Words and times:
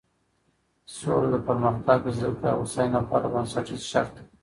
سوله 0.97 1.27
د 1.31 1.35
پرمختګ، 1.47 2.01
زده 2.17 2.29
کړې 2.37 2.47
او 2.53 2.59
هوساینې 2.63 2.93
لپاره 3.01 3.31
بنسټیز 3.33 3.81
شرط 3.91 4.11
دی. 4.17 4.23